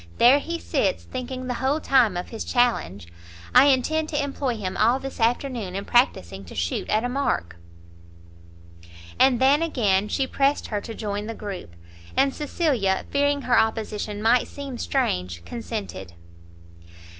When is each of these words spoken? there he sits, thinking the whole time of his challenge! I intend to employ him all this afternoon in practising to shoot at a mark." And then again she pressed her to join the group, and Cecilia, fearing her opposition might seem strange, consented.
there 0.17 0.39
he 0.39 0.57
sits, 0.57 1.03
thinking 1.03 1.45
the 1.45 1.53
whole 1.61 1.79
time 1.79 2.17
of 2.17 2.29
his 2.29 2.43
challenge! 2.43 3.07
I 3.53 3.65
intend 3.65 4.09
to 4.09 4.23
employ 4.23 4.57
him 4.57 4.75
all 4.75 4.97
this 4.97 5.19
afternoon 5.19 5.75
in 5.75 5.85
practising 5.85 6.43
to 6.45 6.55
shoot 6.55 6.89
at 6.89 7.03
a 7.03 7.07
mark." 7.07 7.57
And 9.19 9.39
then 9.39 9.61
again 9.61 10.07
she 10.07 10.25
pressed 10.25 10.65
her 10.69 10.81
to 10.81 10.95
join 10.95 11.27
the 11.27 11.35
group, 11.35 11.75
and 12.17 12.33
Cecilia, 12.33 13.05
fearing 13.11 13.43
her 13.43 13.59
opposition 13.59 14.23
might 14.23 14.47
seem 14.47 14.79
strange, 14.79 15.45
consented. 15.45 16.13